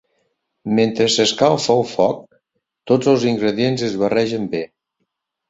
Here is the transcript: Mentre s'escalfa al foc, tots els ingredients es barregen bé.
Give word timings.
Mentre 0.77 1.05
s'escalfa 1.15 1.71
al 1.73 1.85
foc, 1.89 2.23
tots 2.93 3.11
els 3.13 3.27
ingredients 3.33 3.87
es 3.91 4.01
barregen 4.07 4.51
bé. 4.57 4.65